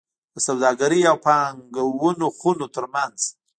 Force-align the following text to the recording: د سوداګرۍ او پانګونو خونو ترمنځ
د 0.33 0.35
سوداګرۍ 0.47 1.01
او 1.11 1.17
پانګونو 1.25 2.27
خونو 2.37 2.65
ترمنځ 2.75 3.19